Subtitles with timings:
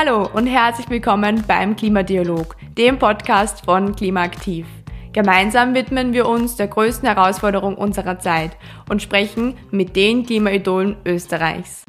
[0.00, 4.64] Hallo und herzlich willkommen beim Klimadialog, dem Podcast von Klimaaktiv.
[5.12, 8.56] Gemeinsam widmen wir uns der größten Herausforderung unserer Zeit
[8.88, 11.84] und sprechen mit den Klimaidolen Österreichs.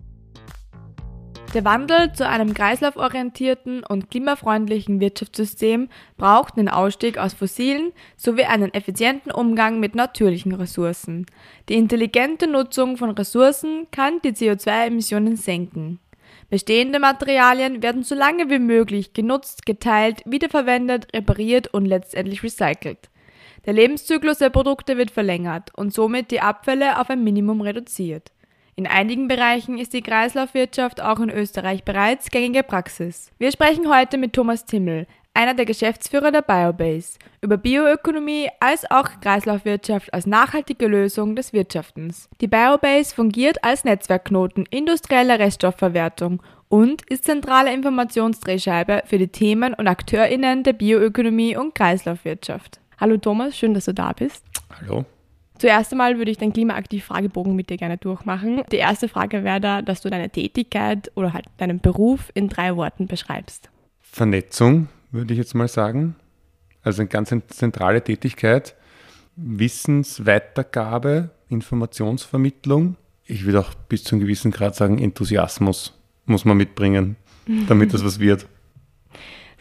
[1.54, 5.88] Der Wandel zu einem kreislauforientierten und klimafreundlichen Wirtschaftssystem
[6.18, 11.28] braucht den Ausstieg aus fossilen sowie einen effizienten Umgang mit natürlichen Ressourcen.
[11.70, 16.00] Die intelligente Nutzung von Ressourcen kann die CO2-Emissionen senken.
[16.50, 23.10] Bestehende Materialien werden so lange wie möglich genutzt, geteilt, wiederverwendet, repariert und letztendlich recycelt.
[23.66, 28.32] Der Lebenszyklus der Produkte wird verlängert und somit die Abfälle auf ein Minimum reduziert.
[28.76, 33.30] In einigen Bereichen ist die Kreislaufwirtschaft auch in Österreich bereits gängige Praxis.
[33.38, 35.06] Wir sprechen heute mit Thomas Timmel,
[35.40, 42.28] einer der Geschäftsführer der Biobase, über Bioökonomie als auch Kreislaufwirtschaft als nachhaltige Lösung des Wirtschaftens.
[42.42, 49.88] Die Biobase fungiert als Netzwerkknoten industrieller Reststoffverwertung und ist zentrale Informationsdrehscheibe für die Themen und
[49.88, 52.82] AkteurInnen der Bioökonomie und Kreislaufwirtschaft.
[53.00, 54.44] Hallo Thomas, schön, dass du da bist.
[54.82, 55.06] Hallo.
[55.58, 58.64] Zuerst einmal würde ich den Klimaaktiv-Fragebogen mit dir gerne durchmachen.
[58.74, 62.76] Die erste Frage wäre da, dass du deine Tätigkeit oder halt deinen Beruf in drei
[62.76, 63.70] Worten beschreibst.
[64.02, 66.16] Vernetzung, würde ich jetzt mal sagen.
[66.82, 68.76] Also eine ganz zentrale Tätigkeit.
[69.36, 72.96] Wissensweitergabe, Informationsvermittlung.
[73.26, 77.16] Ich würde auch bis zu einem gewissen Grad sagen, Enthusiasmus muss man mitbringen,
[77.68, 78.48] damit das was wird.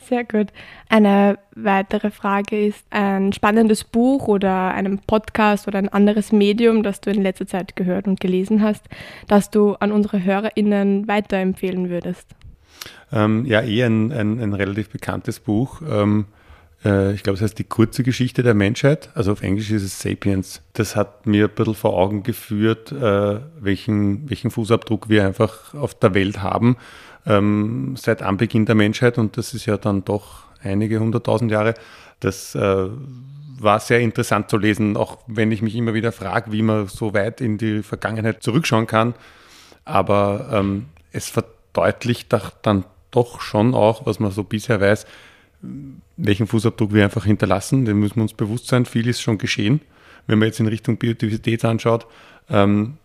[0.09, 0.49] Sehr gut.
[0.89, 7.03] Eine weitere Frage ist ein spannendes Buch oder einen Podcast oder ein anderes Medium, das
[7.03, 8.87] du in letzter Zeit gehört und gelesen hast,
[9.27, 12.35] das du an unsere HörerInnen weiterempfehlen würdest.
[13.13, 15.81] Ähm, ja, eh ein, ein, ein, relativ bekanntes Buch.
[15.89, 16.27] Ähm,
[16.85, 19.11] äh, ich glaube, es heißt Die kurze Geschichte der Menschheit.
[19.15, 20.63] Also auf Englisch ist es Sapiens.
[20.75, 25.95] Das hat mir ein bisschen vor Augen geführt, äh, welchen, welchen Fußabdruck wir einfach auf
[25.95, 26.77] der Welt haben
[27.29, 31.75] ähm, seit Anbeginn der Menschheit und das ist ja dann doch einige hunderttausend Jahre.
[32.21, 32.89] Das äh,
[33.61, 37.15] war sehr interessant zu lesen, auch wenn ich mich immer wieder frage, wie man so
[37.15, 39.15] weit in die Vergangenheit zurückschauen kann.
[39.85, 41.29] Aber ähm, es
[41.73, 45.07] verdeutlicht dann doch schon auch, was man so bisher weiß,
[46.17, 47.85] welchen Fußabdruck wir einfach hinterlassen.
[47.85, 48.85] Den müssen wir uns bewusst sein.
[48.85, 49.81] Viel ist schon geschehen.
[50.27, 52.07] Wenn man jetzt in Richtung Biodiversität anschaut
[52.51, 52.99] ähm,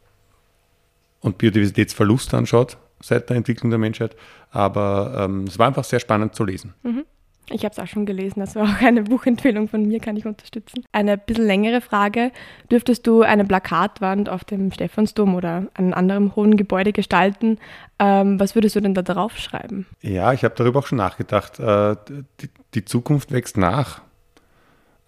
[1.21, 4.15] und Biodiversitätsverlust anschaut, seit der Entwicklung der Menschheit.
[4.51, 6.73] Aber ähm, es war einfach sehr spannend zu lesen.
[6.83, 7.05] Mhm.
[7.49, 10.25] Ich habe es auch schon gelesen, das war auch eine Buchempfehlung von mir, kann ich
[10.25, 10.85] unterstützen.
[10.91, 12.31] Eine bisschen längere Frage.
[12.71, 17.59] Dürftest du eine Plakatwand auf dem Stephansdom oder einem anderen hohen Gebäude gestalten?
[17.99, 19.85] Ähm, was würdest du denn da drauf schreiben?
[20.01, 21.59] Ja, ich habe darüber auch schon nachgedacht.
[21.59, 21.95] Äh,
[22.41, 24.01] die, die, Zukunft wächst nach,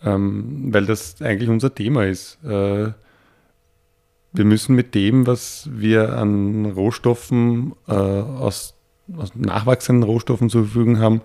[0.04, 2.44] ähm, weil das eigentlich unser Thema ist.
[2.44, 2.92] Äh,
[4.38, 8.76] wir müssen mit dem, was wir an Rohstoffen äh, aus,
[9.18, 11.22] aus, nachwachsenden Rohstoffen zur Verfügung haben,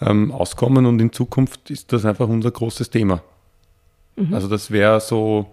[0.00, 3.22] ähm, auskommen und in Zukunft ist das einfach unser großes Thema.
[4.16, 4.34] Mhm.
[4.34, 5.46] Also das wäre so,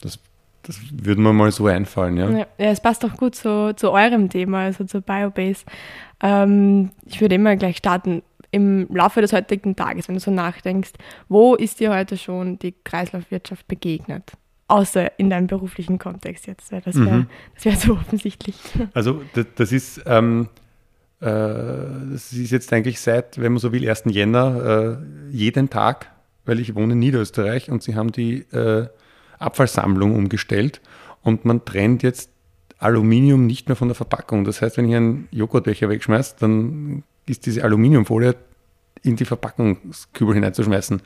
[0.00, 0.18] das,
[0.62, 2.16] das würde mir mal so einfallen.
[2.16, 5.64] Ja, ja, es passt auch gut zu, zu eurem Thema, also zur Biobase.
[6.20, 8.22] Ähm, ich würde immer gleich starten.
[8.50, 10.92] Im Laufe des heutigen Tages, wenn du so nachdenkst,
[11.28, 14.32] wo ist dir heute schon die Kreislaufwirtschaft begegnet?
[14.68, 16.70] außer in deinem beruflichen Kontext jetzt.
[16.70, 17.26] Das wäre mhm.
[17.60, 18.56] wär so offensichtlich.
[18.94, 20.48] Also das, das ist, ähm,
[21.20, 21.26] äh,
[22.12, 24.04] das ist jetzt eigentlich seit, wenn man so will, 1.
[24.06, 24.98] Jänner
[25.32, 26.10] äh, jeden Tag,
[26.44, 28.86] weil ich wohne in Niederösterreich und sie haben die äh,
[29.38, 30.80] Abfallsammlung umgestellt
[31.22, 32.30] und man trennt jetzt
[32.78, 34.44] Aluminium nicht mehr von der Verpackung.
[34.44, 38.36] Das heißt, wenn ich einen Joghurtbecher wegschmeiße, dann ist diese Aluminiumfolie
[39.02, 41.02] in die Verpackungskübel hineinzuschmeißen.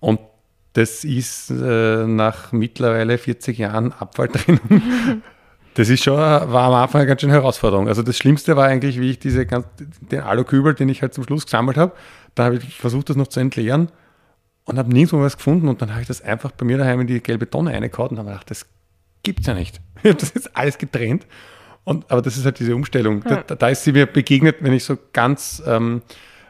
[0.00, 0.20] Und
[0.74, 5.22] das ist äh, nach mittlerweile 40 Jahren Abfalltrennung.
[5.78, 7.86] Das ist schon, war am Anfang eine ganz schöne Herausforderung.
[7.86, 9.64] Also das Schlimmste war eigentlich, wie ich diese ganz,
[10.10, 11.92] den Alukübel, den ich halt zum Schluss gesammelt habe,
[12.34, 13.92] da habe ich versucht, das noch zu entleeren
[14.64, 17.06] und habe nirgendwo was gefunden und dann habe ich das einfach bei mir daheim in
[17.06, 18.66] die gelbe Tonne reingehauen und habe gedacht, das
[19.22, 19.80] gibt's ja nicht.
[20.02, 21.26] Ich habe das jetzt alles getrennt.
[21.84, 23.22] Und, aber das ist halt diese Umstellung.
[23.24, 23.44] Ja.
[23.46, 26.02] Da, da, ist sie mir begegnet, wenn ich so ganz ähm,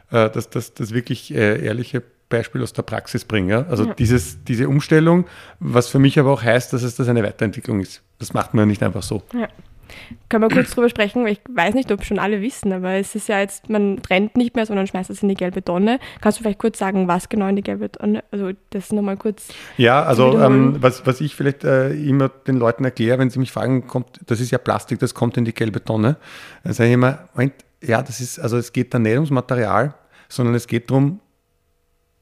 [0.09, 3.49] äh, das, das, das wirklich äh, ehrliche Beispiel aus der Praxis bringen.
[3.49, 3.65] Ja?
[3.69, 3.93] Also ja.
[3.95, 5.25] Dieses, diese Umstellung,
[5.59, 8.03] was für mich aber auch heißt, dass es das eine Weiterentwicklung ist.
[8.19, 9.23] Das macht man nicht einfach so.
[9.33, 9.47] Ja.
[10.29, 11.25] Können wir kurz drüber sprechen?
[11.27, 14.55] Ich weiß nicht, ob schon alle wissen, aber es ist ja jetzt, man trennt nicht
[14.55, 15.99] mehr, sondern schmeißt es in die gelbe Tonne.
[16.21, 18.23] Kannst du vielleicht kurz sagen, was genau in die gelbe Tonne?
[18.31, 19.49] Also das nochmal kurz.
[19.77, 23.51] Ja, also ähm, was, was ich vielleicht äh, immer den Leuten erkläre, wenn sie mich
[23.51, 26.17] fragen, kommt, das ist ja Plastik, das kommt in die gelbe Tonne.
[26.63, 29.93] Dann sage ich immer, Moment, ja, das ist, also es geht da nicht ums Material,
[30.27, 31.19] sondern es geht darum,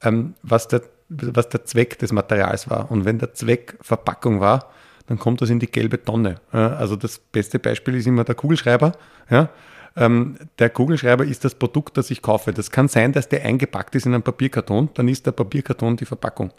[0.02, 2.90] ähm, was, der, was der Zweck des Materials war.
[2.90, 4.70] Und wenn der Zweck Verpackung war,
[5.06, 6.36] dann kommt das in die gelbe Tonne.
[6.52, 8.92] Also das beste Beispiel ist immer der Kugelschreiber.
[9.30, 9.48] Ja?
[9.98, 12.52] ähm, der Kugelschreiber ist das Produkt, das ich kaufe.
[12.52, 16.04] Das kann sein, dass der eingepackt ist in einen Papierkarton, dann ist der Papierkarton die
[16.04, 16.52] Verpackung.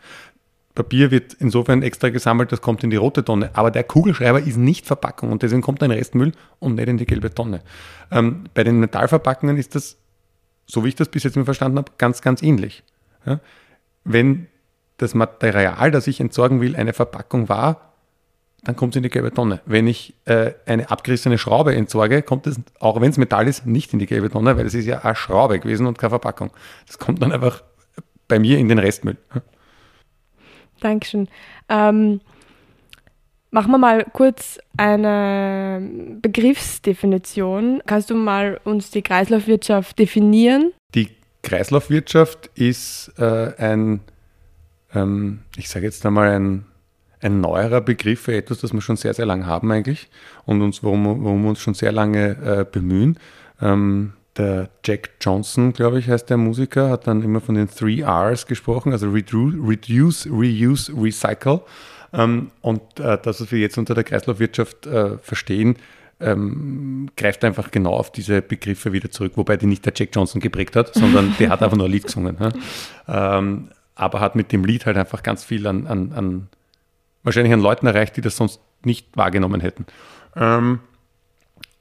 [0.75, 3.50] Papier wird insofern extra gesammelt, das kommt in die rote Tonne.
[3.53, 7.06] Aber der Kugelschreiber ist nicht Verpackung und deswegen kommt ein Restmüll und nicht in die
[7.06, 7.62] gelbe Tonne.
[8.12, 9.97] Ähm, bei den Metallverpackungen ist das,
[10.65, 12.83] so wie ich das bis jetzt mal verstanden habe, ganz, ganz ähnlich.
[13.25, 13.39] Ja?
[14.04, 14.48] Wenn
[14.98, 17.94] das Material, das ich entsorgen will, eine Verpackung war,
[18.63, 19.62] dann kommt es in die gelbe Tonne.
[19.66, 23.94] Wenn ich äh, eine abgerissene Schraube entsorge, kommt es, auch wenn es Metall ist, nicht
[23.94, 26.51] in die gelbe Tonne, weil es ist ja eine Schraube gewesen und keine Verpackung.
[26.86, 27.63] Das kommt dann einfach
[28.27, 29.18] bei mir in den Restmüll.
[30.81, 31.27] Dankeschön.
[31.69, 32.21] Ähm,
[33.51, 35.81] machen wir mal kurz eine
[36.21, 37.81] Begriffsdefinition.
[37.86, 40.74] Kannst du mal uns die Kreislaufwirtschaft definieren?
[41.44, 44.01] Kreislaufwirtschaft ist äh, ein,
[44.94, 46.65] ähm, ich sage jetzt einmal ein,
[47.21, 50.09] ein neuerer Begriff für etwas, das wir schon sehr, sehr lange haben eigentlich
[50.45, 53.18] und uns, worum, worum wir uns schon sehr lange äh, bemühen.
[53.62, 58.03] Ähm, der Jack Johnson, glaube ich, heißt der Musiker, hat dann immer von den Three
[58.03, 61.62] Rs gesprochen, also Reduce, Reuse, Recycle.
[62.13, 65.75] Ähm, und äh, das, was wir jetzt unter der Kreislaufwirtschaft äh, verstehen,
[66.19, 70.42] ähm, greift einfach genau auf diese Begriffe wieder zurück, wobei die nicht der Jack Johnson
[70.42, 72.38] geprägt hat, sondern der hat einfach nur ein Lied gesungen.
[73.07, 76.48] Ähm, aber hat mit dem Lied halt einfach ganz viel an, an, an,
[77.24, 79.86] wahrscheinlich an Leuten erreicht, die das sonst nicht wahrgenommen hätten.
[80.36, 80.80] Ähm,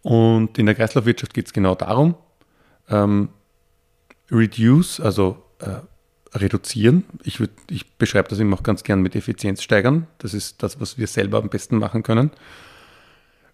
[0.03, 2.15] und in der Kreislaufwirtschaft geht es genau darum,
[2.89, 3.29] ähm,
[4.31, 7.05] reduce, also äh, reduzieren.
[7.25, 10.07] Ich, würd, ich beschreibe das immer auch ganz gern mit Effizienz steigern.
[10.19, 12.31] Das ist das, was wir selber am besten machen können.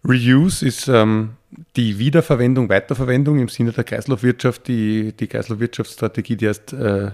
[0.07, 1.31] Reuse ist ähm,
[1.77, 4.69] die Wiederverwendung, Weiterverwendung im Sinne der Kreislaufwirtschaft.
[4.69, 7.13] Die, die Kreislaufwirtschaftsstrategie, die erst äh,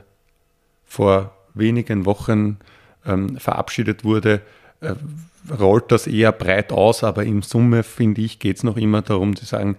[0.84, 2.58] vor wenigen Wochen
[3.06, 4.40] ähm, verabschiedet wurde,
[4.80, 4.94] äh,
[5.58, 9.36] rollt das eher breit aus, aber in Summe, finde ich, geht es noch immer darum
[9.36, 9.76] zu sagen,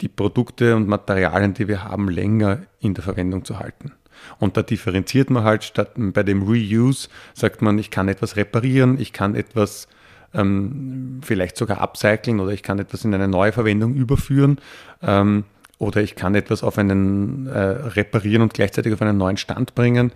[0.00, 3.92] die Produkte und Materialien, die wir haben, länger in der Verwendung zu halten.
[4.38, 9.00] Und da differenziert man halt statt bei dem Reuse, sagt man, ich kann etwas reparieren,
[9.00, 9.88] ich kann etwas
[10.34, 14.58] ähm, vielleicht sogar upcyclen oder ich kann etwas in eine neue Verwendung überführen
[15.02, 15.44] ähm,
[15.78, 20.12] oder ich kann etwas auf einen äh, reparieren und gleichzeitig auf einen neuen Stand bringen.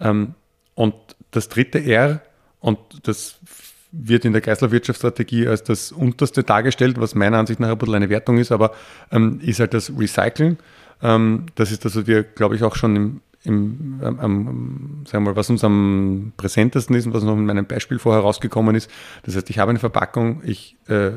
[0.00, 0.34] Ähm,
[0.74, 0.94] und
[1.30, 2.20] das dritte R,
[2.60, 3.38] und das
[3.92, 8.10] wird in der Kreislaufwirtschaftsstrategie als das unterste dargestellt, was meiner Ansicht nach ein bisschen eine
[8.10, 8.72] Wertung ist, aber
[9.10, 10.58] ähm, ist halt das Recyceln.
[11.02, 15.30] Ähm, das ist das, was wir, glaube ich, auch schon im, im ähm, sagen wir
[15.32, 18.90] mal, was uns am präsentesten ist und was noch in meinem Beispiel vorher rausgekommen ist.
[19.22, 21.10] Das heißt, ich habe eine Verpackung, ich äh,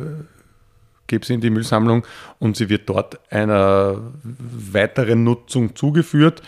[1.08, 2.06] gebe sie in die Müllsammlung
[2.38, 6.42] und sie wird dort einer weiteren Nutzung zugeführt,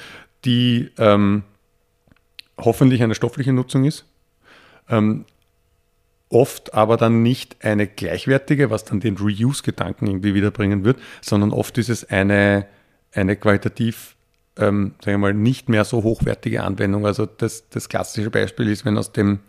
[0.45, 1.43] die ähm,
[2.57, 4.05] hoffentlich eine stoffliche Nutzung ist.
[4.89, 5.25] Ähm,
[6.29, 11.77] oft aber dann nicht eine gleichwertige, was dann den Reuse-Gedanken irgendwie wiederbringen wird, sondern oft
[11.77, 12.65] ist es eine,
[13.13, 14.15] eine qualitativ,
[14.57, 17.05] ähm, sagen wir mal, nicht mehr so hochwertige Anwendung.
[17.05, 19.39] Also das, das klassische Beispiel ist, wenn aus dem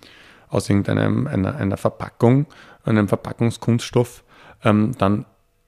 [0.48, 2.46] aus irgendeinem einer, einer Verpackung,
[2.84, 4.22] einem Verpackungskunststoff,
[4.64, 5.24] ähm, dann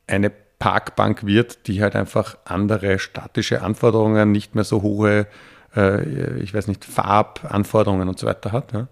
[0.06, 5.26] eine Parkbank wird, die halt einfach andere statische Anforderungen, nicht mehr so hohe,
[5.74, 8.72] äh, ich weiß nicht, Farbanforderungen und so weiter hat.
[8.72, 8.88] Ja.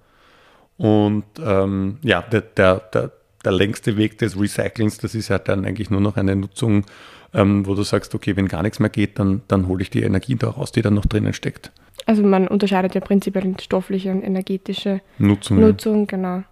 [0.78, 3.10] Und ähm, ja, der, der, der,
[3.44, 6.84] der längste Weg des Recyclings, das ist halt dann eigentlich nur noch eine Nutzung,
[7.34, 10.02] ähm, wo du sagst, okay, wenn gar nichts mehr geht, dann, dann hole ich die
[10.02, 11.72] Energie daraus, die dann noch drinnen steckt.
[12.06, 15.60] Also man unterscheidet ja prinzipiell in stoffliche und energetische Nutzung.
[15.60, 16.06] Nutzung, ja.
[16.06, 16.42] genau.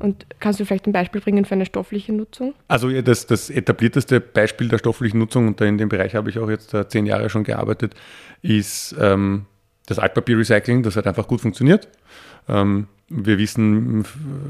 [0.00, 2.54] Und kannst du vielleicht ein Beispiel bringen für eine stoffliche Nutzung?
[2.66, 6.50] Also das, das etablierteste Beispiel der stofflichen Nutzung, und in dem Bereich habe ich auch
[6.50, 7.94] jetzt äh, zehn Jahre schon gearbeitet,
[8.42, 9.46] ist ähm,
[9.86, 11.88] das Altpapierrecycling, das hat einfach gut funktioniert.
[12.48, 14.04] Ähm, wir wissen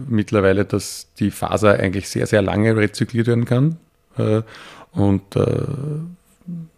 [0.09, 3.76] mittlerweile, dass die Faser eigentlich sehr, sehr lange rezykliert werden kann.
[4.16, 4.43] Äh,
[4.95, 5.57] und äh,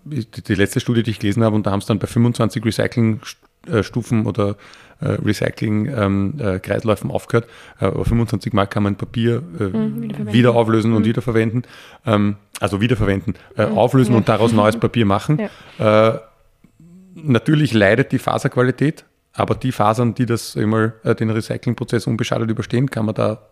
[0.05, 4.27] die letzte Studie, die ich gelesen habe, und da haben es dann bei 25 Recyclingstufen
[4.27, 4.57] oder
[5.01, 7.49] äh, Recycling-Kreisläufen aufgehört.
[7.79, 10.99] Aber 25 Mal kann man Papier mhm, wieder auflösen mhm.
[10.99, 11.63] und wiederverwenden.
[12.07, 13.77] Ähm, also wiederverwenden, mhm.
[13.77, 14.19] auflösen ja.
[14.19, 15.51] und daraus neues Papier machen.
[15.79, 16.23] Ja.
[17.15, 19.05] Natürlich leidet die Faserqualität
[19.37, 23.43] aber die Fasern, die das einmal äh, den Recyclingprozess unbeschadet überstehen, kann man da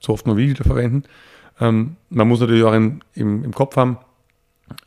[0.00, 1.04] so oft nur wieder verwenden.
[1.60, 3.98] Ähm, man muss natürlich auch in, im, im, Kopf haben,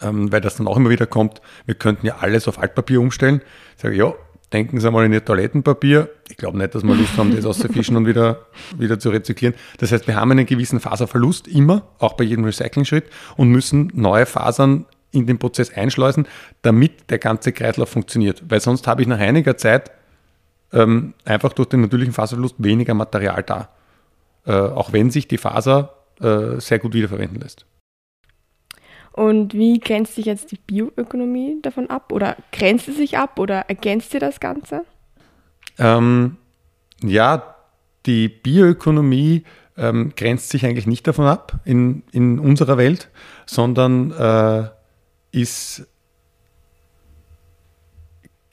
[0.02, 3.42] ähm, weil das dann auch immer wieder kommt, wir könnten ja alles auf Altpapier umstellen.
[3.76, 4.14] Ich sage, ja,
[4.52, 6.10] denken Sie mal in Ihr Toilettenpapier.
[6.30, 8.46] Ich glaube nicht, dass wir Lust haben, das auszufischen und wieder,
[8.78, 9.56] wieder zu rezyklieren.
[9.80, 13.06] Das heißt, wir haben einen gewissen Faserverlust immer, auch bei jedem Recycling-Schritt
[13.38, 16.28] und müssen neue Fasern in den Prozess einschleusen,
[16.62, 18.44] damit der ganze Kreislauf funktioniert.
[18.50, 19.92] Weil sonst habe ich nach einiger Zeit
[20.74, 23.70] ähm, einfach durch den natürlichen Faserverlust weniger Material da.
[24.46, 27.66] Äh, auch wenn sich die Faser äh, sehr gut wiederverwenden lässt.
[29.12, 32.12] Und wie grenzt sich jetzt die Bioökonomie davon ab?
[32.12, 34.84] Oder grenzt sie sich ab oder ergänzt sie das Ganze?
[35.78, 36.36] Ähm,
[37.02, 37.56] ja,
[38.06, 39.44] die Bioökonomie
[39.78, 43.10] ähm, grenzt sich eigentlich nicht davon ab in, in unserer Welt,
[43.46, 44.70] sondern äh,
[45.32, 45.88] ist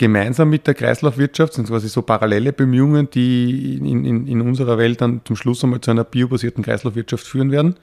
[0.02, 5.00] gemeinsam mit der Kreislaufwirtschaft, sind quasi so parallele Bemühungen, die in, in, in unserer Welt
[5.00, 7.76] dann zum Schluss einmal zu einer biobasierten Kreislaufwirtschaft führen werden.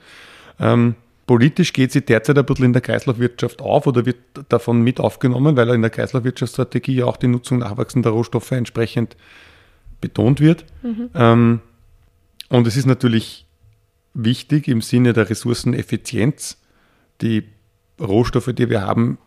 [0.60, 0.96] Ähm,
[1.28, 4.18] politisch geht sie derzeit ein bisschen in der Kreislaufwirtschaft auf oder wird
[4.50, 9.16] davon mit aufgenommen, weil in der Kreislaufwirtschaftsstrategie ja auch die Nutzung nachwachsender Rohstoffe entsprechend
[10.02, 10.66] betont wird.
[10.84, 11.10] Mhm.
[11.16, 11.62] Ähm,
[12.50, 13.46] und es ist natürlich
[14.14, 16.58] wichtig im Sinne der Ressourceneffizienz,
[17.22, 17.44] die
[17.98, 19.20] Rohstoffe, die wir haben,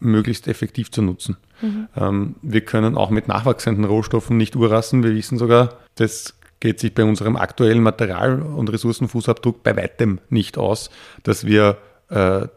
[0.00, 1.36] möglichst effektiv zu nutzen.
[1.60, 1.88] Mhm.
[1.96, 5.02] Ähm, wir können auch mit nachwachsenden Rohstoffen nicht urrassen.
[5.02, 10.58] Wir wissen sogar, das geht sich bei unserem aktuellen Material- und Ressourcenfußabdruck bei weitem nicht
[10.58, 10.90] aus,
[11.22, 12.48] dass wir äh,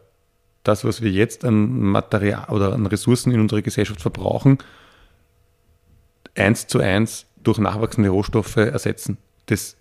[0.62, 4.58] das, was wir jetzt an Material oder an Ressourcen in unserer Gesellschaft verbrauchen,
[6.36, 9.18] eins zu eins durch nachwachsende Rohstoffe ersetzen.
[9.46, 9.76] Das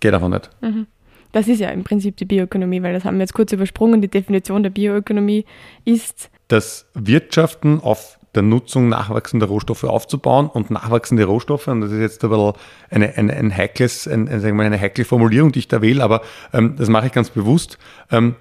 [0.00, 0.50] geht einfach nicht.
[0.60, 0.86] Mhm.
[1.32, 4.02] Das ist ja im Prinzip die Bioökonomie, weil das haben wir jetzt kurz übersprungen.
[4.02, 5.44] Die Definition der Bioökonomie
[5.84, 12.00] ist, das Wirtschaften auf der Nutzung nachwachsender Rohstoffe aufzubauen und nachwachsende Rohstoffe, und das ist
[12.00, 12.52] jetzt ein
[12.90, 16.22] eine, eine, ein heikles, ein, sagen wir, eine heikle Formulierung, die ich da wähle, aber
[16.52, 17.78] ähm, das mache ich ganz bewusst.
[18.10, 18.36] Ähm,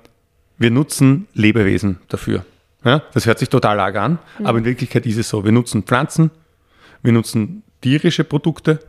[0.57, 2.45] wir nutzen Lebewesen dafür.
[2.83, 4.45] Ja, das hört sich total arg an, mhm.
[4.45, 5.43] aber in Wirklichkeit ist es so.
[5.43, 6.31] Wir nutzen Pflanzen,
[7.03, 8.79] wir nutzen tierische Produkte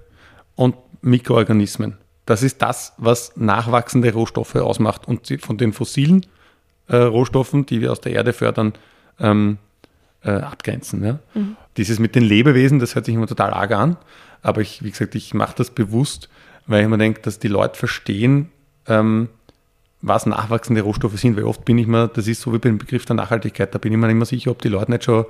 [0.54, 1.99] und Mikroorganismen.
[2.26, 5.09] Das ist das, was nachwachsende Rohstoffe ausmacht.
[5.09, 6.26] Und von den fossilen
[6.88, 8.75] äh, Rohstoffen, die wir aus der Erde fördern,
[9.19, 9.59] ähm,
[10.25, 11.05] äh, abgrenzen.
[11.05, 11.19] Ja?
[11.35, 11.57] Mhm.
[11.76, 13.97] Dieses mit den Lebewesen, das hört sich immer total arg an,
[14.43, 16.29] aber ich, wie gesagt, ich mache das bewusst,
[16.67, 18.50] weil ich mir denke, dass die Leute verstehen,
[18.87, 19.29] ähm,
[20.00, 23.05] was nachwachsende Rohstoffe sind, weil oft bin ich mir, das ist so wie beim Begriff
[23.05, 25.26] der Nachhaltigkeit, da bin ich mir nicht mehr sicher, ob die Leute nicht schon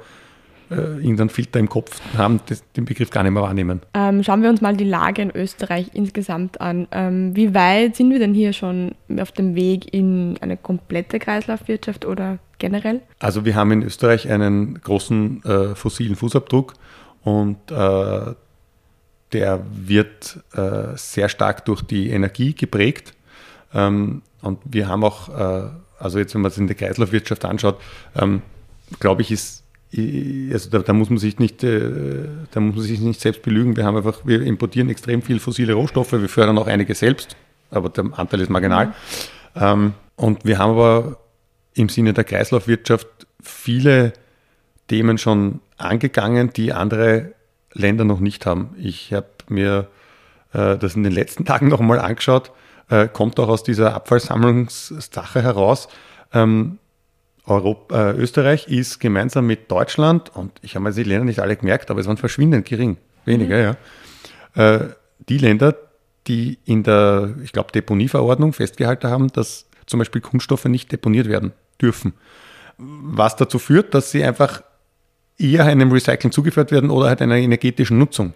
[0.77, 3.81] irgendeinen Filter im Kopf haben, das, den Begriff gar nicht mehr wahrnehmen.
[3.95, 6.89] Ähm, schauen wir uns mal die Lage in Österreich insgesamt an.
[6.91, 12.05] Ähm, wie weit sind wir denn hier schon auf dem Weg in eine komplette Kreislaufwirtschaft
[12.05, 13.01] oder generell?
[13.19, 16.75] Also wir haben in Österreich einen großen äh, fossilen Fußabdruck
[17.23, 18.35] und äh,
[19.33, 23.15] der wird äh, sehr stark durch die Energie geprägt.
[23.75, 27.81] Ähm, und wir haben auch, äh, also jetzt, wenn man es in der Kreislaufwirtschaft anschaut,
[28.17, 28.43] ähm,
[29.01, 29.62] glaube ich, ist
[29.95, 31.91] also da, da, muss man sich nicht, äh,
[32.51, 33.77] da muss man sich nicht selbst belügen.
[33.77, 37.37] Wir haben einfach, wir importieren extrem viel fossile Rohstoffe, wir fördern auch einige selbst,
[37.71, 38.95] aber der Anteil ist marginal.
[39.55, 39.93] Mhm.
[40.17, 41.19] Und wir haben aber
[41.75, 43.09] im Sinne der Kreislaufwirtschaft
[43.43, 44.13] viele
[44.89, 47.33] Themen schon angegangen, die andere
[47.73, 48.75] Länder noch nicht haben.
[48.79, 49.89] Ich habe mir
[50.53, 52.53] äh, das in den letzten Tagen noch einmal angeschaut,
[52.89, 55.89] äh, kommt auch aus dieser Abfallsammlungssache heraus.
[56.33, 56.79] Ähm,
[57.47, 61.57] Europa, äh, Österreich ist gemeinsam mit Deutschland, und ich habe mir die Länder nicht alle
[61.57, 63.77] gemerkt, aber es waren verschwindend gering, weniger, mhm.
[64.55, 64.75] ja.
[64.75, 64.89] Äh,
[65.29, 65.77] die Länder,
[66.27, 71.53] die in der, ich glaube, Deponieverordnung festgehalten haben, dass zum Beispiel Kunststoffe nicht deponiert werden
[71.81, 72.15] dürfen.
[72.79, 74.63] Was dazu führt, dass sie einfach
[75.39, 78.35] eher einem Recycling zugeführt werden oder halt einer energetischen Nutzung.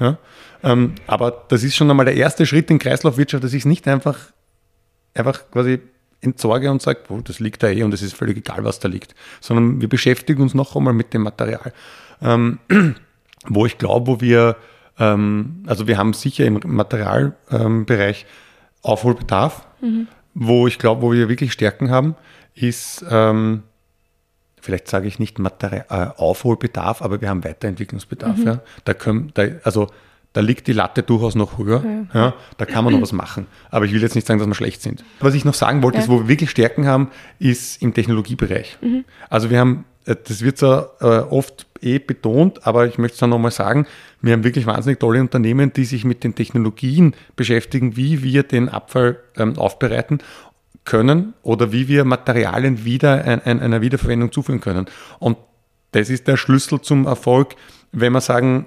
[0.00, 0.18] Ja?
[0.62, 3.86] Ähm, aber das ist schon einmal der erste Schritt in Kreislaufwirtschaft, dass ich es nicht
[3.86, 4.18] einfach,
[5.14, 5.80] einfach quasi
[6.20, 8.88] entsorge und sage, oh, das liegt da eh und es ist völlig egal, was da
[8.88, 11.72] liegt, sondern wir beschäftigen uns noch einmal mit dem Material.
[12.20, 12.58] Ähm,
[13.46, 14.56] wo ich glaube, wo wir,
[14.98, 18.26] ähm, also wir haben sicher im Materialbereich ähm,
[18.82, 20.08] Aufholbedarf, mhm.
[20.34, 22.16] wo ich glaube, wo wir wirklich Stärken haben,
[22.54, 23.62] ist, ähm,
[24.60, 28.38] vielleicht sage ich nicht Material, äh, Aufholbedarf, aber wir haben Weiterentwicklungsbedarf.
[28.38, 28.46] Mhm.
[28.46, 28.60] Ja.
[28.84, 29.88] Da können, da, also
[30.38, 31.82] da liegt die Latte durchaus noch höher.
[32.14, 32.20] Ja.
[32.20, 32.34] ja.
[32.58, 33.48] da kann man noch was machen.
[33.72, 35.02] Aber ich will jetzt nicht sagen, dass wir schlecht sind.
[35.18, 36.04] Was ich noch sagen wollte, ja.
[36.04, 38.78] ist, wo wir wirklich Stärken haben, ist im Technologiebereich.
[38.80, 39.04] Mhm.
[39.28, 43.18] Also wir haben, äh, das wird zwar äh, oft eh betont, aber ich möchte es
[43.18, 43.88] dann nochmal sagen,
[44.22, 48.68] wir haben wirklich wahnsinnig tolle Unternehmen, die sich mit den Technologien beschäftigen, wie wir den
[48.68, 50.18] Abfall ähm, aufbereiten
[50.84, 54.86] können oder wie wir Materialien wieder einer Wiederverwendung zuführen können.
[55.18, 55.36] Und
[55.90, 57.56] das ist der Schlüssel zum Erfolg,
[57.90, 58.66] wenn wir sagen,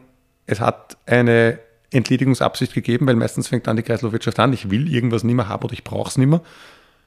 [0.51, 1.59] es hat eine
[1.91, 5.63] Entledigungsabsicht gegeben, weil meistens fängt dann die Kreislaufwirtschaft an, ich will irgendwas nicht mehr haben
[5.63, 6.41] oder ich brauche es nicht mehr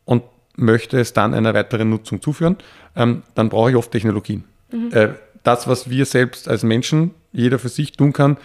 [0.04, 0.22] und
[0.56, 2.56] möchte es dann einer weiteren Nutzung zuführen,
[2.96, 4.44] ähm, dann brauche ich oft Technologien.
[4.72, 4.90] Mhm.
[4.92, 5.08] Äh,
[5.42, 8.38] das, was wir selbst als Menschen, jeder für sich tun kann,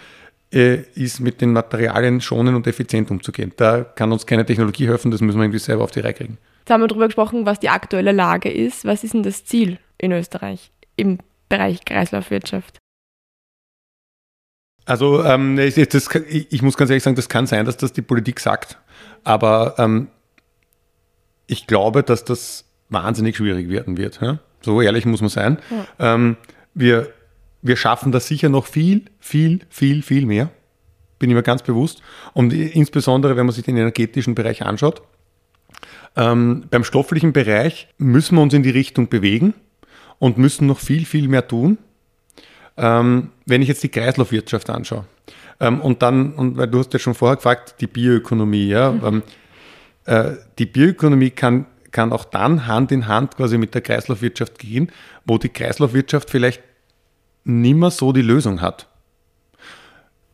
[0.52, 3.52] äh, ist mit den Materialien schonen und effizient umzugehen.
[3.56, 6.38] Da kann uns keine Technologie helfen, das müssen wir irgendwie selber auf die Reihe kriegen.
[6.60, 8.84] Jetzt haben wir darüber gesprochen, was die aktuelle Lage ist.
[8.84, 12.80] Was ist denn das Ziel in Österreich im Bereich Kreislaufwirtschaft?
[14.84, 18.40] Also ähm, das, ich muss ganz ehrlich sagen, das kann sein, dass das die Politik
[18.40, 18.78] sagt.
[19.24, 20.08] Aber ähm,
[21.46, 24.20] ich glaube, dass das wahnsinnig schwierig werden wird.
[24.20, 24.38] Ja?
[24.60, 25.58] So ehrlich muss man sein.
[25.70, 26.14] Ja.
[26.14, 26.36] Ähm,
[26.74, 27.12] wir,
[27.62, 30.50] wir schaffen das sicher noch viel, viel, viel, viel mehr.
[31.18, 32.02] Bin ich mir ganz bewusst.
[32.32, 35.02] Und insbesondere, wenn man sich den energetischen Bereich anschaut.
[36.16, 39.54] Ähm, beim stofflichen Bereich müssen wir uns in die Richtung bewegen
[40.18, 41.78] und müssen noch viel, viel mehr tun.
[42.76, 45.04] Ähm, wenn ich jetzt die Kreislaufwirtschaft anschaue,
[45.60, 48.92] ähm, und dann, und weil du hast ja schon vorher gefragt, die Bioökonomie, ja.
[48.92, 49.04] Mhm.
[49.04, 49.22] Ähm,
[50.06, 54.90] äh, die Bioökonomie kann, kann auch dann Hand in Hand quasi mit der Kreislaufwirtschaft gehen,
[55.26, 56.62] wo die Kreislaufwirtschaft vielleicht
[57.44, 58.86] nimmer so die Lösung hat.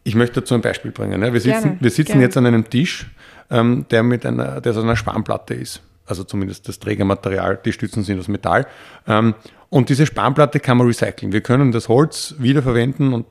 [0.04, 1.20] Ich möchte dazu ein Beispiel bringen.
[1.20, 1.32] Ja.
[1.32, 3.06] Wir sitzen, gerne, wir sitzen jetzt an einem Tisch,
[3.50, 5.82] ähm, der mit einer, der so einer Spanplatte ist.
[6.06, 8.68] Also zumindest das Trägermaterial, die Stützen sind aus Metall.
[9.08, 9.34] Ähm,
[9.68, 11.32] und diese Spanplatte kann man recyceln.
[11.32, 13.26] Wir können das Holz wiederverwenden und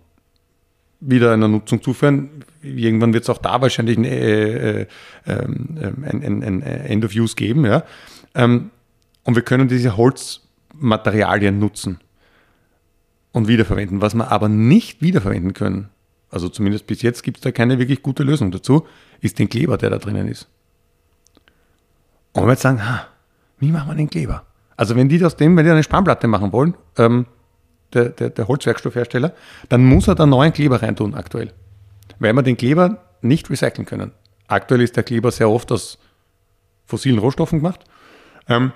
[1.00, 2.44] wieder einer Nutzung zuführen.
[2.62, 4.88] Irgendwann wird es auch da wahrscheinlich ein, äh, äh,
[5.28, 7.66] ähm, ein, ein, ein, End of Use geben.
[7.66, 7.84] Ja?
[8.34, 8.72] Ähm,
[9.24, 12.00] und wir können diese Holzmaterialien nutzen
[13.32, 14.02] und wiederverwenden.
[14.02, 15.90] Was wir aber nicht wiederverwenden können,
[16.30, 18.88] also zumindest bis jetzt gibt es da keine wirklich gute Lösung dazu,
[19.22, 20.48] ist den Kleber, der da drinnen ist.
[22.34, 23.08] Und wir jetzt sagen, ha,
[23.60, 24.46] wie machen wir den Kleber?
[24.78, 27.26] Also wenn die aus dem, wenn die eine Spanplatte machen wollen, ähm,
[27.94, 29.34] der, der, der Holzwerkstoffhersteller,
[29.70, 31.54] dann muss er da neuen Kleber reintun aktuell.
[32.20, 34.12] Weil wir den Kleber nicht recyceln können.
[34.48, 35.98] Aktuell ist der Kleber sehr oft aus
[36.86, 37.82] fossilen Rohstoffen gemacht.
[38.48, 38.72] Ähm,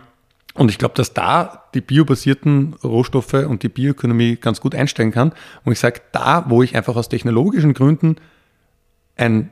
[0.56, 5.34] und ich glaube, dass da die biobasierten Rohstoffe und die Bioökonomie ganz gut einsteigen kann.
[5.64, 8.16] Und ich sage, da, wo ich einfach aus technologischen Gründen
[9.16, 9.52] ein,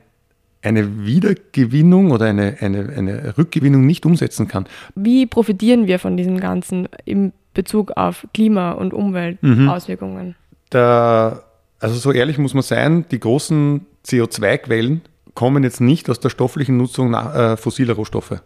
[0.62, 4.66] eine Wiedergewinnung oder eine, eine, eine Rückgewinnung nicht umsetzen kann.
[4.94, 10.28] Wie profitieren wir von diesem Ganzen im Bezug auf Klima- und Umweltauswirkungen?
[10.28, 10.34] Mhm.
[10.70, 11.42] Da,
[11.78, 15.02] also so ehrlich muss man sein, die großen CO2-Quellen
[15.34, 18.42] kommen jetzt nicht aus der stofflichen Nutzung nach, äh, fossiler Rohstoffe.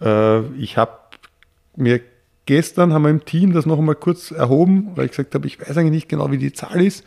[0.00, 0.92] Äh, ich habe
[1.76, 2.00] mir
[2.46, 5.60] gestern haben wir im Team das noch einmal kurz erhoben, weil ich gesagt habe, ich
[5.60, 7.04] weiß eigentlich nicht genau, wie die Zahl ist.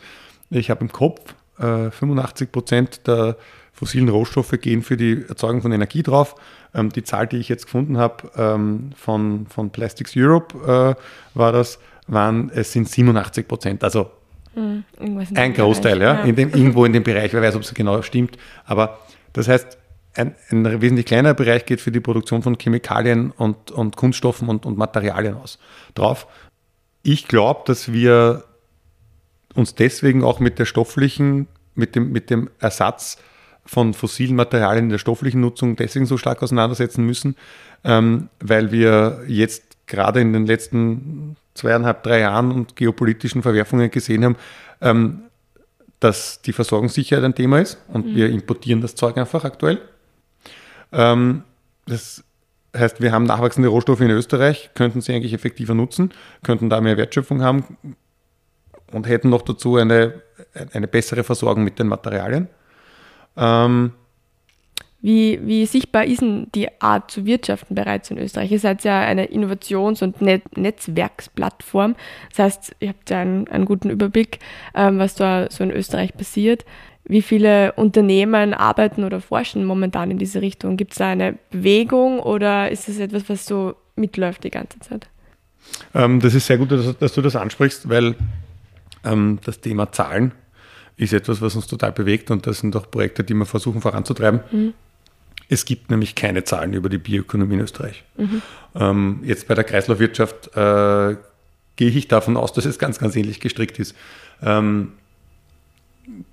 [0.50, 3.36] Ich habe im Kopf äh, 85 Prozent der
[3.76, 6.34] fossilen Rohstoffe gehen für die Erzeugung von Energie drauf.
[6.74, 11.52] Ähm, die Zahl, die ich jetzt gefunden habe ähm, von, von Plastics Europe, äh, war
[11.52, 13.84] das, waren, es sind 87 Prozent.
[13.84, 14.10] Also
[14.54, 14.84] hm,
[15.34, 16.20] ein Großteil, ja, ja.
[16.22, 17.34] In dem, irgendwo in dem Bereich.
[17.34, 18.38] Wer weiß, ob es genau stimmt.
[18.64, 18.98] Aber
[19.34, 19.76] das heißt,
[20.14, 24.64] ein, ein, wesentlich kleinerer Bereich geht für die Produktion von Chemikalien und, und Kunststoffen und,
[24.64, 25.58] und Materialien aus
[25.94, 26.26] drauf.
[27.02, 28.44] Ich glaube, dass wir
[29.54, 33.18] uns deswegen auch mit der stofflichen, mit dem, mit dem Ersatz
[33.66, 37.36] von fossilen Materialien in der stofflichen Nutzung deswegen so stark auseinandersetzen müssen,
[37.84, 44.24] ähm, weil wir jetzt gerade in den letzten zweieinhalb, drei Jahren und geopolitischen Verwerfungen gesehen
[44.24, 44.36] haben,
[44.80, 45.22] ähm,
[46.00, 48.14] dass die Versorgungssicherheit ein Thema ist und mhm.
[48.14, 49.80] wir importieren das Zeug einfach aktuell.
[50.92, 51.42] Ähm,
[51.86, 52.24] das
[52.76, 56.96] heißt, wir haben nachwachsende Rohstoffe in Österreich, könnten sie eigentlich effektiver nutzen, könnten da mehr
[56.96, 57.78] Wertschöpfung haben
[58.92, 60.22] und hätten noch dazu eine,
[60.72, 62.48] eine bessere Versorgung mit den Materialien.
[63.36, 63.92] Ähm,
[65.02, 68.50] wie, wie, sichtbar ist denn die Art zu wirtschaften bereits in Österreich?
[68.50, 71.94] Ihr seid ja eine Innovations- und Net Netzwerksplattform.
[72.30, 74.40] Das heißt, ihr habt ja einen, einen guten Überblick,
[74.74, 76.64] ähm, was da so in Österreich passiert.
[77.04, 80.76] Wie viele Unternehmen arbeiten oder forschen momentan in diese Richtung?
[80.76, 85.06] Gibt es da eine Bewegung oder ist es etwas, was so mitläuft die ganze Zeit?
[85.94, 88.16] Ähm, das ist sehr gut, dass, dass, du das ansprichst, weil
[89.04, 90.32] ähm, das Thema Zahlen
[90.96, 94.40] ist etwas, was uns total bewegt und das sind auch Projekte, die wir versuchen voranzutreiben.
[94.50, 94.74] Mhm.
[95.48, 98.04] Es gibt nämlich keine Zahlen über die Bioökonomie in Österreich.
[98.16, 98.42] Mhm.
[98.74, 101.16] Ähm, jetzt bei der Kreislaufwirtschaft äh,
[101.76, 103.94] gehe ich davon aus, dass es ganz, ganz ähnlich gestrickt ist.
[104.42, 104.92] Ähm,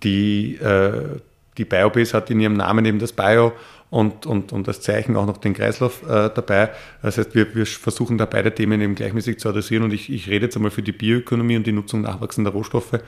[0.04, 1.20] die, äh,
[1.58, 3.54] die Biobase hat in ihrem Namen eben das Bio
[3.90, 6.72] und, und, und das Zeichen auch noch den Kreislauf äh, dabei.
[7.02, 10.30] Das heißt, wir, wir versuchen da beide Themen eben gleichmäßig zu adressieren und ich, ich
[10.30, 13.00] rede jetzt einmal für die Bioökonomie und die Nutzung nachwachsender Rohstoffe.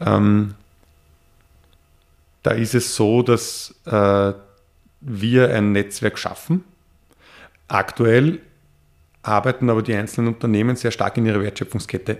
[0.00, 0.54] Ähm,
[2.42, 4.32] da ist es so, dass äh,
[5.00, 6.64] wir ein Netzwerk schaffen.
[7.68, 8.40] Aktuell
[9.22, 12.18] arbeiten aber die einzelnen Unternehmen sehr stark in ihrer Wertschöpfungskette.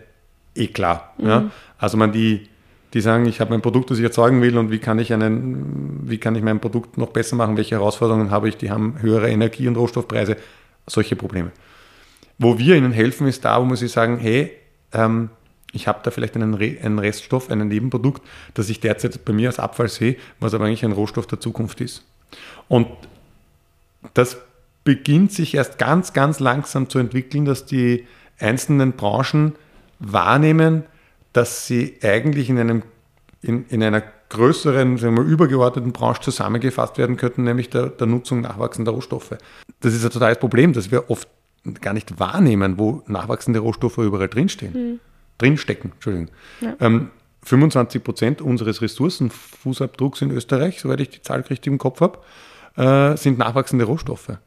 [0.54, 1.14] Eh klar.
[1.18, 1.26] Mhm.
[1.26, 1.50] Ja?
[1.78, 2.48] Also man die,
[2.92, 6.08] die sagen, ich habe ein Produkt, das ich erzeugen will und wie kann ich einen,
[6.08, 9.30] wie kann ich mein Produkt noch besser machen, welche Herausforderungen habe ich, die haben höhere
[9.30, 10.36] Energie- und Rohstoffpreise,
[10.86, 11.52] solche Probleme.
[12.38, 14.52] Wo wir ihnen helfen, ist da, wo man sie sagen, hey,
[14.92, 15.30] ähm,
[15.72, 18.22] ich habe da vielleicht einen, Re einen Reststoff, ein Nebenprodukt,
[18.54, 21.80] das ich derzeit bei mir als Abfall sehe, was aber eigentlich ein Rohstoff der Zukunft
[21.80, 22.04] ist.
[22.68, 22.88] Und
[24.14, 24.38] das
[24.84, 28.06] beginnt sich erst ganz, ganz langsam zu entwickeln, dass die
[28.38, 29.54] einzelnen Branchen
[29.98, 30.84] wahrnehmen,
[31.32, 32.82] dass sie eigentlich in, einem,
[33.42, 38.40] in, in einer größeren, sagen wir, übergeordneten Branche zusammengefasst werden könnten, nämlich der, der Nutzung
[38.40, 39.36] nachwachsender Rohstoffe.
[39.80, 41.28] Das ist ein totales Problem, dass wir oft
[41.80, 44.72] gar nicht wahrnehmen, wo nachwachsende Rohstoffe überall drinstehen.
[44.72, 45.00] Mhm.
[45.40, 46.30] Drinstecken, Entschuldigung.
[46.60, 46.76] Ja.
[46.80, 47.10] Ähm,
[47.42, 52.18] 25 Prozent unseres Ressourcenfußabdrucks in Österreich, soweit ich die Zahl richtig im Kopf habe,
[52.76, 54.38] äh, sind nachwachsende Rohstoffe.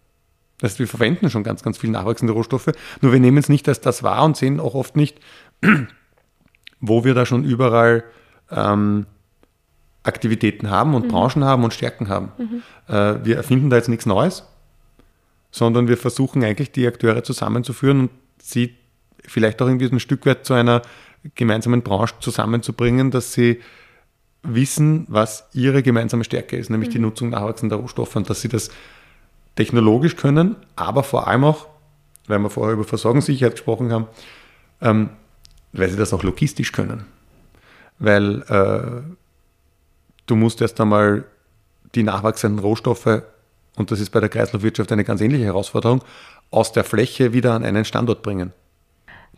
[0.59, 2.69] Das heißt, wir verwenden schon ganz, ganz viel nachwachsende Rohstoffe,
[3.01, 5.19] nur wir nehmen es nicht als das wahr und sehen auch oft nicht,
[6.79, 8.03] wo wir da schon überall
[8.51, 9.07] ähm,
[10.03, 11.09] Aktivitäten haben und mhm.
[11.09, 12.31] Branchen haben und Stärken haben.
[12.37, 12.63] Mhm.
[12.87, 14.45] Äh, wir erfinden da jetzt nichts Neues,
[15.49, 18.09] sondern wir versuchen eigentlich die Akteure zusammenzuführen und
[18.41, 18.75] sie
[19.27, 20.81] vielleicht auch irgendwie ein Stück weit zu einer
[21.35, 23.61] gemeinsamen Branche zusammenzubringen, dass sie
[24.43, 26.93] wissen, was ihre gemeinsame Stärke ist, nämlich mhm.
[26.93, 28.69] die Nutzung nachwachsender Rohstoffe und dass sie das
[29.55, 31.67] technologisch können, aber vor allem auch,
[32.27, 34.07] weil wir vorher über Versorgungssicherheit gesprochen haben,
[34.81, 35.09] ähm,
[35.71, 37.05] weil sie das auch logistisch können.
[37.99, 39.13] Weil äh,
[40.25, 41.25] du musst erst einmal
[41.95, 43.23] die nachwachsenden Rohstoffe,
[43.75, 46.03] und das ist bei der Kreislaufwirtschaft eine ganz ähnliche Herausforderung,
[46.51, 48.51] aus der Fläche wieder an einen Standort bringen.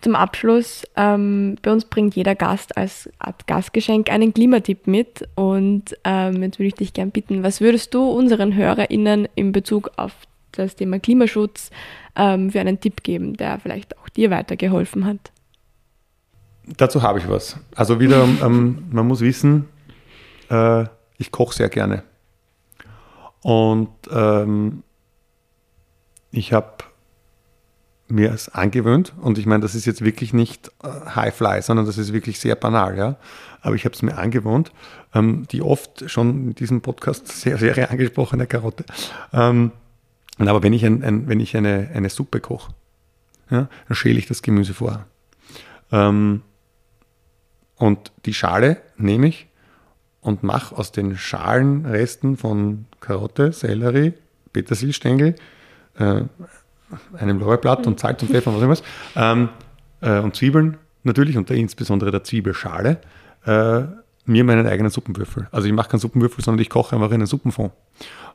[0.02, 5.28] Zum Abschluss, ähm, bei uns bringt jeder Gast als Art Gastgeschenk einen Klimatipp mit.
[5.36, 9.92] Und ähm, jetzt würde ich dich gerne bitten, was würdest du unseren HörerInnen in Bezug
[9.96, 10.12] auf
[10.52, 11.72] das Thema Klimaschutz
[12.16, 15.32] ähm, für einen Tipp geben, der vielleicht auch dir weitergeholfen hat?
[16.78, 17.58] Dazu habe ich was.
[17.76, 19.68] Also wieder, ähm, man muss wissen,
[20.50, 20.86] äh,
[21.18, 22.04] ich koche sehr gerne.
[23.42, 24.84] Und ähm,
[26.32, 26.84] ich habe
[28.08, 31.98] mir es angewöhnt und ich meine, das ist jetzt wirklich nicht äh, High-Fly, sondern das
[31.98, 33.16] ist wirklich sehr banal, ja.
[33.62, 34.72] Aber ich habe es mir angewohnt,
[35.14, 38.86] ähm, die oft schon in diesem Podcast sehr, sehr angesprochene Karotte.
[39.34, 39.72] Ähm,
[40.38, 42.74] aber wenn ich, ein, ein, wenn ich eine, eine Suppe koche,
[43.50, 45.06] ja, dann schäle ich das Gemüse vor.
[45.92, 46.42] Ähm,
[47.78, 49.48] und die Schale nehme ich
[50.22, 54.14] und mache aus den Schalenresten von Karotte, Sellerie,
[54.54, 55.36] Petersilstängel,
[55.98, 56.22] äh,
[57.18, 59.50] einem Lorbeerblatt und Salz und Pfeffer und was immer ähm,
[60.02, 63.00] äh, und Zwiebeln natürlich und insbesondere der Zwiebelschale
[63.46, 63.84] äh,
[64.26, 65.48] mir meinen eigenen Suppenwürfel.
[65.52, 67.72] Also ich mache keinen Suppenwürfel, sondern ich koche einfach in einen Suppenfond.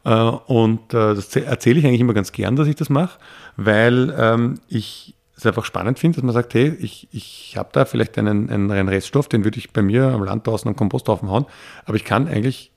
[0.04, 3.18] Äh, und äh, das erzähle ich eigentlich immer ganz gern, dass ich das mache,
[3.56, 7.84] weil ähm, ich es einfach spannend finde, dass man sagt, hey, ich, ich habe da
[7.84, 11.46] vielleicht einen, einen, Reststoff, den würde ich bei mir am Land draußen am Komposthaufen hauen,
[11.86, 12.72] aber ich kann eigentlich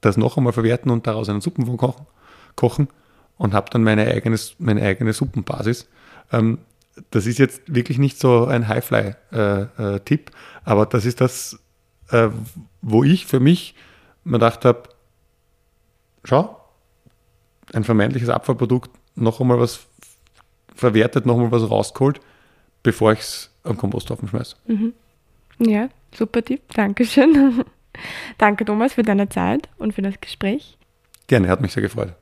[0.00, 2.06] das noch einmal verwerten und daraus einen Suppenfond kochen,
[2.54, 2.88] kochen
[3.38, 5.88] und habe dann meine, eigenes, meine eigene Suppenbasis.
[6.32, 6.58] Ähm,
[7.10, 11.58] das ist jetzt wirklich nicht so ein Highfly-Tipp, äh, äh, aber das ist das,
[12.10, 12.28] äh,
[12.80, 13.74] wo ich für mich
[14.24, 14.84] mir gedacht habe,
[16.24, 16.60] schau,
[17.72, 19.86] ein vermeintliches Abfallprodukt, noch einmal was
[20.74, 22.20] verwertet, noch einmal was rausgeholt,
[22.82, 24.56] bevor ich es am Komposthaufen schmeiße.
[24.66, 24.94] Mhm.
[25.58, 27.64] Ja, super Tipp, Dankeschön.
[28.38, 30.76] Danke Thomas für deine Zeit und für das Gespräch.
[31.26, 32.14] Gerne, hat mich sehr gefreut.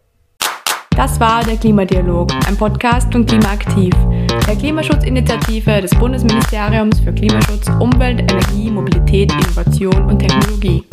[0.97, 3.93] Das war der Klimadialog, ein Podcast von Klimaaktiv,
[4.47, 10.85] der Klimaschutzinitiative des Bundesministeriums für Klimaschutz, Umwelt, Energie, Mobilität, Innovation und Technologie.